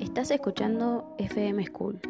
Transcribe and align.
Estás 0.00 0.30
escuchando 0.30 1.14
FM 1.18 1.66
School. 1.66 2.00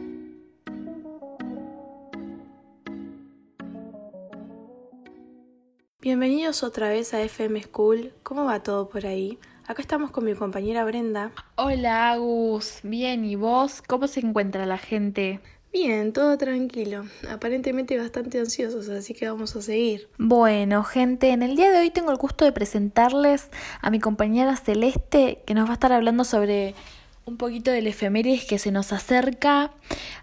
Bienvenidos 6.00 6.62
otra 6.62 6.88
vez 6.88 7.12
a 7.14 7.20
FM 7.20 7.60
School. 7.64 8.12
¿Cómo 8.22 8.44
va 8.44 8.62
todo 8.62 8.88
por 8.88 9.06
ahí? 9.06 9.40
Acá 9.66 9.82
estamos 9.82 10.12
con 10.12 10.24
mi 10.24 10.34
compañera 10.34 10.84
Brenda. 10.84 11.32
Hola 11.56 12.12
Agus, 12.12 12.78
bien, 12.84 13.24
¿y 13.24 13.34
vos? 13.34 13.82
¿Cómo 13.82 14.06
se 14.06 14.20
encuentra 14.20 14.66
la 14.66 14.78
gente? 14.78 15.40
Bien, 15.72 16.12
todo 16.12 16.38
tranquilo. 16.38 17.04
Aparentemente 17.28 17.98
bastante 17.98 18.38
ansiosos, 18.38 18.88
así 18.88 19.14
que 19.14 19.28
vamos 19.28 19.54
a 19.56 19.62
seguir. 19.62 20.08
Bueno, 20.16 20.84
gente, 20.84 21.30
en 21.30 21.42
el 21.42 21.56
día 21.56 21.70
de 21.72 21.80
hoy 21.80 21.90
tengo 21.90 22.12
el 22.12 22.18
gusto 22.18 22.44
de 22.44 22.52
presentarles 22.52 23.50
a 23.80 23.90
mi 23.90 23.98
compañera 23.98 24.56
Celeste, 24.56 25.42
que 25.44 25.54
nos 25.54 25.66
va 25.66 25.70
a 25.70 25.74
estar 25.74 25.92
hablando 25.92 26.22
sobre 26.24 26.74
un 27.24 27.36
poquito 27.36 27.70
del 27.70 27.86
efemérides 27.86 28.44
que 28.44 28.58
se 28.58 28.72
nos 28.72 28.92
acerca. 28.92 29.72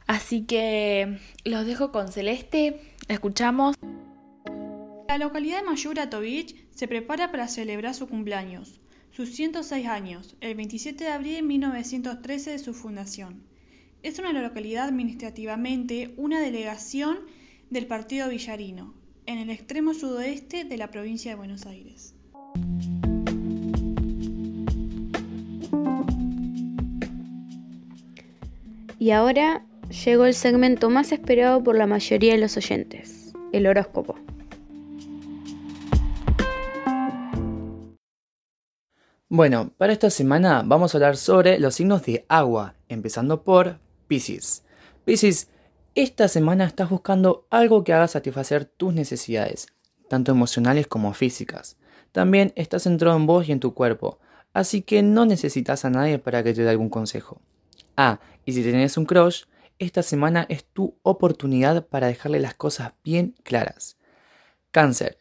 Así 0.07 0.43
que 0.43 1.19
los 1.45 1.65
dejo 1.65 1.91
con 1.91 2.11
Celeste. 2.11 2.81
escuchamos. 3.07 3.75
La 5.07 5.17
localidad 5.17 5.59
de 5.61 5.65
Mayura 5.65 6.09
Tovich 6.09 6.55
se 6.75 6.87
prepara 6.87 7.31
para 7.31 7.47
celebrar 7.47 7.95
su 7.95 8.07
cumpleaños, 8.07 8.79
sus 9.11 9.29
106 9.29 9.87
años, 9.87 10.35
el 10.41 10.55
27 10.55 11.03
de 11.03 11.09
abril 11.09 11.35
de 11.35 11.41
1913 11.43 12.51
de 12.51 12.59
su 12.59 12.73
fundación. 12.73 13.41
Es 14.03 14.19
una 14.19 14.33
localidad 14.33 14.87
administrativamente 14.87 16.13
una 16.17 16.39
delegación 16.39 17.19
del 17.69 17.87
partido 17.87 18.29
villarino, 18.29 18.93
en 19.25 19.39
el 19.39 19.49
extremo 19.49 19.93
sudoeste 19.93 20.65
de 20.65 20.77
la 20.77 20.91
provincia 20.91 21.31
de 21.31 21.35
Buenos 21.35 21.65
Aires. 21.65 22.16
Y 28.99 29.11
ahora 29.11 29.63
llegó 30.05 30.25
el 30.25 30.33
segmento 30.33 30.89
más 30.89 31.11
esperado 31.11 31.63
por 31.63 31.77
la 31.77 31.85
mayoría 31.85 32.33
de 32.33 32.39
los 32.39 32.57
oyentes, 32.57 33.31
el 33.51 33.67
horóscopo. 33.67 34.15
Bueno, 39.29 39.71
para 39.77 39.93
esta 39.93 40.09
semana 40.09 40.63
vamos 40.65 40.93
a 40.93 40.97
hablar 40.97 41.15
sobre 41.15 41.59
los 41.59 41.75
signos 41.75 42.03
de 42.05 42.25
agua, 42.27 42.73
empezando 42.89 43.43
por 43.43 43.77
Piscis. 44.07 44.63
Piscis, 45.05 45.49
esta 45.93 46.27
semana 46.27 46.65
estás 46.65 46.89
buscando 46.89 47.45
algo 47.51 47.83
que 47.83 47.93
haga 47.93 48.07
satisfacer 48.07 48.65
tus 48.65 48.95
necesidades, 48.95 49.67
tanto 50.07 50.31
emocionales 50.31 50.87
como 50.87 51.13
físicas. 51.13 51.77
También 52.13 52.51
estás 52.55 52.83
centrado 52.83 53.15
en 53.15 53.27
vos 53.27 53.47
y 53.47 53.51
en 53.51 53.59
tu 53.59 53.75
cuerpo, 53.75 54.17
así 54.53 54.81
que 54.81 55.03
no 55.03 55.25
necesitas 55.27 55.85
a 55.85 55.91
nadie 55.91 56.17
para 56.17 56.41
que 56.41 56.53
te 56.55 56.63
dé 56.63 56.69
algún 56.69 56.89
consejo. 56.89 57.41
Ah, 57.97 58.19
y 58.45 58.53
si 58.53 58.63
tenés 58.63 58.95
un 58.95 59.05
crush, 59.05 59.43
esta 59.79 60.03
semana 60.03 60.45
es 60.47 60.63
tu 60.63 60.97
oportunidad 61.03 61.85
para 61.87 62.07
dejarle 62.07 62.39
las 62.39 62.53
cosas 62.53 62.93
bien 63.03 63.35
claras. 63.43 63.97
Cáncer. 64.71 65.17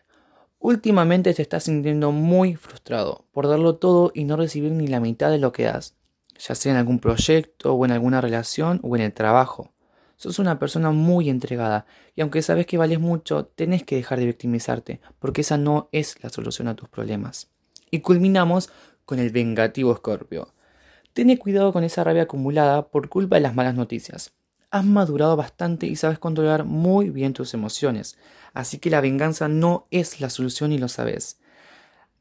Últimamente 0.58 1.34
te 1.34 1.42
estás 1.42 1.64
sintiendo 1.64 2.12
muy 2.12 2.54
frustrado 2.54 3.26
por 3.32 3.48
darlo 3.48 3.76
todo 3.76 4.12
y 4.14 4.24
no 4.24 4.36
recibir 4.36 4.70
ni 4.72 4.86
la 4.86 5.00
mitad 5.00 5.30
de 5.30 5.38
lo 5.38 5.52
que 5.52 5.64
das 5.64 5.96
ya 6.38 6.54
sea 6.54 6.72
en 6.72 6.78
algún 6.78 6.98
proyecto 6.98 7.74
o 7.74 7.84
en 7.84 7.92
alguna 7.92 8.20
relación 8.20 8.80
o 8.82 8.96
en 8.96 9.02
el 9.02 9.12
trabajo. 9.12 9.72
Sos 10.16 10.38
una 10.38 10.58
persona 10.58 10.90
muy 10.90 11.28
entregada 11.28 11.86
y 12.14 12.22
aunque 12.22 12.42
sabes 12.42 12.66
que 12.66 12.78
vales 12.78 13.00
mucho, 13.00 13.46
tenés 13.46 13.84
que 13.84 13.96
dejar 13.96 14.18
de 14.18 14.26
victimizarte, 14.26 15.00
porque 15.18 15.42
esa 15.42 15.58
no 15.58 15.88
es 15.92 16.22
la 16.22 16.30
solución 16.30 16.68
a 16.68 16.74
tus 16.74 16.88
problemas. 16.88 17.50
Y 17.90 18.00
culminamos 18.00 18.70
con 19.04 19.18
el 19.18 19.30
vengativo 19.30 19.92
Escorpio. 19.92 20.54
Ten 21.16 21.34
cuidado 21.38 21.72
con 21.72 21.82
esa 21.82 22.04
rabia 22.04 22.24
acumulada 22.24 22.88
por 22.88 23.08
culpa 23.08 23.36
de 23.36 23.40
las 23.40 23.54
malas 23.54 23.74
noticias. 23.74 24.34
Has 24.70 24.84
madurado 24.84 25.34
bastante 25.34 25.86
y 25.86 25.96
sabes 25.96 26.18
controlar 26.18 26.64
muy 26.64 27.08
bien 27.08 27.32
tus 27.32 27.54
emociones, 27.54 28.18
así 28.52 28.76
que 28.76 28.90
la 28.90 29.00
venganza 29.00 29.48
no 29.48 29.86
es 29.90 30.20
la 30.20 30.28
solución 30.28 30.72
y 30.72 30.78
lo 30.78 30.88
sabes. 30.88 31.38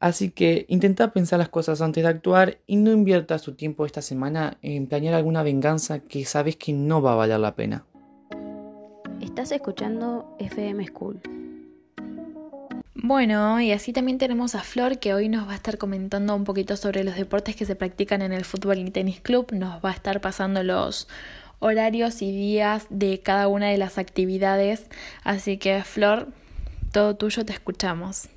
Así 0.00 0.30
que 0.30 0.64
intenta 0.70 1.12
pensar 1.12 1.38
las 1.38 1.50
cosas 1.50 1.82
antes 1.82 2.04
de 2.04 2.08
actuar 2.08 2.56
y 2.66 2.76
no 2.76 2.90
inviertas 2.90 3.42
tu 3.42 3.52
tiempo 3.52 3.84
esta 3.84 4.00
semana 4.00 4.56
en 4.62 4.86
planear 4.86 5.12
alguna 5.12 5.42
venganza 5.42 5.98
que 5.98 6.24
sabes 6.24 6.56
que 6.56 6.72
no 6.72 7.02
va 7.02 7.12
a 7.12 7.16
valer 7.16 7.40
la 7.40 7.54
pena. 7.54 7.84
Estás 9.20 9.52
escuchando 9.52 10.34
FM 10.38 10.86
School. 10.86 11.20
Bueno, 13.02 13.60
y 13.60 13.72
así 13.72 13.92
también 13.92 14.16
tenemos 14.16 14.54
a 14.54 14.62
Flor 14.62 14.98
que 14.98 15.12
hoy 15.12 15.28
nos 15.28 15.46
va 15.46 15.52
a 15.52 15.56
estar 15.56 15.76
comentando 15.76 16.34
un 16.34 16.44
poquito 16.44 16.78
sobre 16.78 17.04
los 17.04 17.14
deportes 17.14 17.54
que 17.54 17.66
se 17.66 17.76
practican 17.76 18.22
en 18.22 18.32
el 18.32 18.46
fútbol 18.46 18.78
y 18.78 18.90
tenis 18.90 19.20
club. 19.20 19.52
Nos 19.52 19.84
va 19.84 19.90
a 19.90 19.92
estar 19.92 20.22
pasando 20.22 20.62
los 20.62 21.06
horarios 21.58 22.22
y 22.22 22.32
días 22.32 22.86
de 22.88 23.20
cada 23.20 23.48
una 23.48 23.68
de 23.68 23.76
las 23.76 23.98
actividades. 23.98 24.86
Así 25.24 25.58
que 25.58 25.84
Flor, 25.84 26.28
todo 26.90 27.16
tuyo, 27.16 27.44
te 27.44 27.52
escuchamos. 27.52 28.30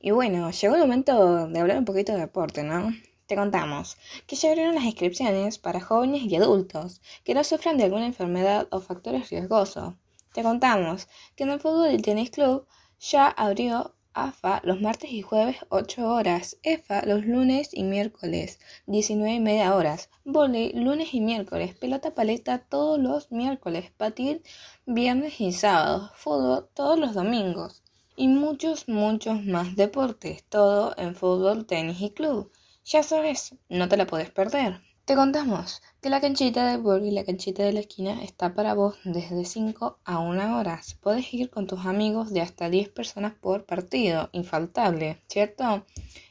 Y 0.00 0.12
bueno, 0.12 0.50
llegó 0.50 0.76
el 0.76 0.80
momento 0.80 1.46
de 1.48 1.60
hablar 1.60 1.76
un 1.76 1.84
poquito 1.84 2.12
de 2.12 2.20
deporte, 2.20 2.62
¿no? 2.62 2.94
Te 3.26 3.36
contamos 3.36 3.98
que 4.26 4.36
ya 4.36 4.48
abrieron 4.48 4.76
las 4.76 4.84
inscripciones 4.84 5.58
para 5.58 5.80
jóvenes 5.80 6.22
y 6.22 6.36
adultos 6.36 7.02
que 7.22 7.34
no 7.34 7.44
sufran 7.44 7.76
de 7.76 7.84
alguna 7.84 8.06
enfermedad 8.06 8.66
o 8.70 8.80
factores 8.80 9.28
riesgosos. 9.28 9.92
Te 10.32 10.42
contamos 10.42 11.06
que 11.34 11.44
en 11.44 11.50
el 11.50 11.60
fútbol 11.60 11.88
del 11.88 12.02
tenis 12.02 12.30
club 12.30 12.66
ya 12.98 13.28
abrió 13.28 13.95
AFA 14.18 14.62
los 14.64 14.80
martes 14.80 15.10
y 15.10 15.20
jueves 15.20 15.58
8 15.68 16.08
horas, 16.08 16.56
EFA 16.62 17.04
los 17.04 17.26
lunes 17.26 17.68
y 17.74 17.82
miércoles 17.82 18.58
19 18.86 19.34
y 19.34 19.40
media 19.40 19.74
horas, 19.74 20.08
volei 20.24 20.72
lunes 20.72 21.12
y 21.12 21.20
miércoles, 21.20 21.74
pelota 21.74 22.14
paleta 22.14 22.58
todos 22.58 22.98
los 22.98 23.30
miércoles, 23.30 23.92
patín 23.94 24.40
viernes 24.86 25.38
y 25.38 25.52
sábados, 25.52 26.12
fútbol 26.14 26.66
todos 26.72 26.98
los 26.98 27.12
domingos. 27.12 27.82
Y 28.16 28.28
muchos, 28.28 28.88
muchos 28.88 29.44
más 29.44 29.76
deportes, 29.76 30.44
todo 30.44 30.94
en 30.96 31.14
fútbol, 31.14 31.66
tenis 31.66 32.00
y 32.00 32.08
club. 32.08 32.50
Ya 32.86 33.02
sabes, 33.02 33.54
no 33.68 33.86
te 33.86 33.98
la 33.98 34.06
puedes 34.06 34.30
perder. 34.30 34.80
Te 35.06 35.14
contamos 35.14 35.82
que 36.00 36.10
la 36.10 36.20
canchita 36.20 36.68
de 36.68 36.78
bol 36.78 37.04
y 37.04 37.12
la 37.12 37.22
canchita 37.22 37.62
de 37.62 37.72
la 37.72 37.78
esquina 37.78 38.24
está 38.24 38.54
para 38.54 38.74
vos 38.74 38.96
desde 39.04 39.44
5 39.44 40.00
a 40.04 40.18
1 40.18 40.58
horas. 40.58 40.98
Puedes 41.00 41.32
ir 41.32 41.48
con 41.48 41.68
tus 41.68 41.86
amigos 41.86 42.32
de 42.32 42.40
hasta 42.40 42.68
10 42.68 42.88
personas 42.88 43.32
por 43.32 43.66
partido, 43.66 44.30
infaltable, 44.32 45.22
¿cierto? 45.28 45.84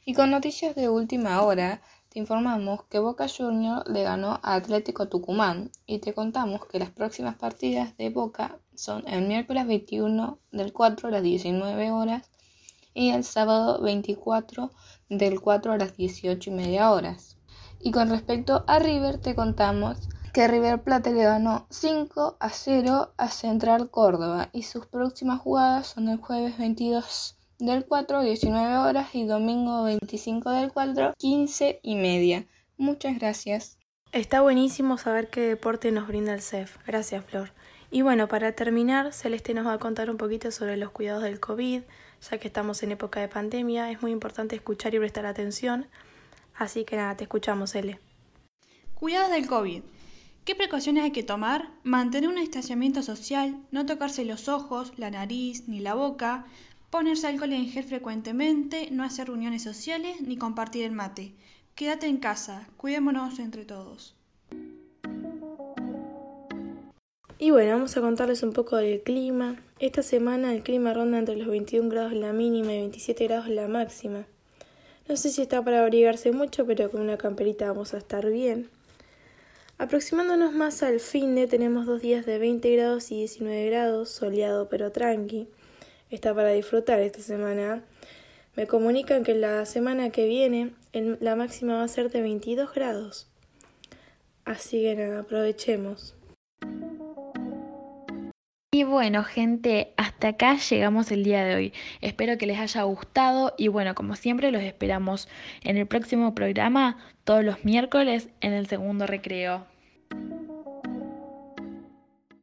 Y 0.03 0.13
con 0.13 0.29
noticias 0.29 0.75
de 0.75 0.89
última 0.89 1.41
hora, 1.41 1.81
te 2.09 2.19
informamos 2.19 2.83
que 2.89 2.99
Boca 2.99 3.27
Junior 3.29 3.89
le 3.89 4.03
ganó 4.03 4.41
a 4.43 4.55
Atlético 4.55 5.07
Tucumán 5.07 5.71
y 5.85 5.99
te 5.99 6.13
contamos 6.13 6.65
que 6.65 6.77
las 6.77 6.89
próximas 6.89 7.37
partidas 7.37 7.95
de 7.95 8.09
Boca 8.09 8.59
son 8.73 9.07
el 9.07 9.25
miércoles 9.25 9.67
21 9.67 10.37
del 10.51 10.73
4 10.73 11.07
a 11.07 11.11
las 11.11 11.23
19 11.23 11.91
horas 11.91 12.29
y 12.93 13.11
el 13.11 13.23
sábado 13.23 13.81
24 13.81 14.69
del 15.07 15.39
4 15.39 15.71
a 15.71 15.77
las 15.77 15.95
18 15.95 16.49
y 16.49 16.53
media 16.53 16.91
horas. 16.91 17.34
Y 17.85 17.91
con 17.91 18.09
respecto 18.09 18.65
a 18.65 18.79
River 18.79 19.19
te 19.19 19.35
contamos 19.35 20.09
que 20.33 20.47
River 20.47 20.81
Plate 20.81 21.13
le 21.13 21.23
ganó 21.23 21.67
5 21.69 22.35
a 22.39 22.49
0 22.49 23.13
a 23.15 23.29
Central 23.29 23.91
Córdoba 23.91 24.49
y 24.53 24.63
sus 24.63 24.87
próximas 24.87 25.39
jugadas 25.39 25.85
son 25.85 26.09
el 26.09 26.17
jueves 26.17 26.57
22 26.57 27.37
del 27.59 27.85
4 27.85 28.21
19 28.21 28.77
horas 28.77 29.13
y 29.13 29.27
domingo 29.27 29.83
25 29.83 30.49
del 30.49 30.73
4 30.73 31.13
15 31.15 31.79
y 31.83 31.95
media. 31.95 32.47
Muchas 32.75 33.19
gracias. 33.19 33.77
Está 34.11 34.41
buenísimo 34.41 34.97
saber 34.97 35.29
qué 35.29 35.41
deporte 35.41 35.91
nos 35.91 36.07
brinda 36.07 36.33
el 36.33 36.41
CEF. 36.41 36.77
Gracias, 36.87 37.23
Flor. 37.23 37.51
Y 37.91 38.01
bueno, 38.01 38.27
para 38.27 38.53
terminar, 38.53 39.13
Celeste 39.13 39.53
nos 39.53 39.67
va 39.67 39.73
a 39.73 39.77
contar 39.77 40.09
un 40.09 40.17
poquito 40.17 40.49
sobre 40.49 40.75
los 40.75 40.89
cuidados 40.89 41.21
del 41.21 41.39
COVID, 41.39 41.83
ya 42.31 42.37
que 42.39 42.47
estamos 42.47 42.81
en 42.81 42.93
época 42.93 43.19
de 43.19 43.27
pandemia, 43.27 43.91
es 43.91 44.01
muy 44.01 44.11
importante 44.11 44.55
escuchar 44.55 44.95
y 44.95 44.97
prestar 44.97 45.27
atención. 45.27 45.85
Así 46.55 46.85
que 46.85 46.95
nada, 46.95 47.17
te 47.17 47.23
escuchamos, 47.25 47.75
Ele. 47.75 47.99
Cuidados 48.93 49.31
del 49.31 49.47
COVID. 49.47 49.81
¿Qué 50.45 50.55
precauciones 50.55 51.03
hay 51.03 51.11
que 51.11 51.23
tomar? 51.23 51.69
Mantener 51.83 52.29
un 52.29 52.35
distanciamiento 52.35 53.01
social, 53.01 53.57
no 53.71 53.85
tocarse 53.85 54.25
los 54.25 54.47
ojos, 54.47 54.93
la 54.97 55.09
nariz 55.09 55.67
ni 55.67 55.79
la 55.79 55.95
boca, 55.95 56.45
ponerse 56.91 57.27
alcohol 57.27 57.51
en 57.51 57.67
gel 57.67 57.83
frecuentemente, 57.83 58.89
no 58.91 59.03
hacer 59.03 59.27
reuniones 59.27 59.63
sociales 59.63 60.21
ni 60.21 60.37
compartir 60.37 60.83
el 60.85 60.91
mate. 60.91 61.33
Quédate 61.73 62.07
en 62.07 62.17
casa, 62.17 62.69
cuidémonos 62.77 63.39
entre 63.39 63.65
todos. 63.65 64.15
Y 67.37 67.51
bueno, 67.51 67.71
vamos 67.73 67.97
a 67.97 68.01
contarles 68.01 68.43
un 68.43 68.53
poco 68.53 68.77
del 68.77 69.01
clima. 69.01 69.57
Esta 69.79 70.03
semana 70.03 70.53
el 70.53 70.63
clima 70.63 70.93
ronda 70.93 71.17
entre 71.17 71.35
los 71.35 71.47
21 71.47 71.89
grados 71.89 72.13
la 72.13 72.31
mínima 72.31 72.71
y 72.73 72.79
27 72.79 73.25
grados 73.25 73.49
la 73.49 73.67
máxima. 73.67 74.25
No 75.07 75.17
sé 75.17 75.29
si 75.29 75.43
está 75.43 75.63
para 75.63 75.81
abrigarse 75.81 76.31
mucho, 76.31 76.65
pero 76.65 76.89
con 76.89 76.99
una 76.99 77.17
camperita 77.17 77.67
vamos 77.67 77.93
a 77.93 77.99
estar 77.99 78.27
bien. 78.29 78.69
Aproximándonos 79.77 80.53
más 80.53 80.81
al 80.81 80.99
fin 80.99 81.35
de 81.35 81.45
tenemos 81.45 81.85
dos 81.85 82.01
días 82.01 82.25
de 82.25 82.39
20 82.39 82.75
grados 82.75 83.11
y 83.11 83.17
19 83.17 83.69
grados, 83.69 84.09
soleado 84.09 84.67
pero 84.67 84.91
tranqui. 84.91 85.47
Está 86.09 86.33
para 86.33 86.49
disfrutar 86.49 86.99
esta 87.01 87.19
semana. 87.19 87.83
Me 88.55 88.65
comunican 88.65 89.23
que 89.23 89.35
la 89.35 89.65
semana 89.65 90.09
que 90.09 90.27
viene 90.27 90.73
la 90.93 91.35
máxima 91.35 91.75
va 91.75 91.83
a 91.83 91.87
ser 91.87 92.09
de 92.09 92.21
22 92.21 92.73
grados. 92.73 93.27
Así 94.43 94.81
que 94.81 94.95
nada, 94.95 95.19
aprovechemos. 95.19 96.15
Y 98.75 98.83
bueno, 98.83 99.23
gente, 99.23 99.93
hasta 99.95 100.27
acá 100.27 100.57
llegamos 100.57 101.09
el 101.09 101.23
día 101.23 101.45
de 101.45 101.55
hoy. 101.55 101.73
Espero 102.01 102.37
que 102.37 102.45
les 102.45 102.59
haya 102.59 102.83
gustado 102.83 103.53
y 103.57 103.69
bueno, 103.69 103.95
como 103.95 104.17
siempre 104.17 104.51
los 104.51 104.61
esperamos 104.61 105.29
en 105.63 105.77
el 105.77 105.87
próximo 105.87 106.35
programa 106.35 106.97
todos 107.23 107.41
los 107.45 107.63
miércoles 107.63 108.27
en 108.41 108.51
el 108.51 108.67
segundo 108.67 109.07
recreo. 109.07 109.65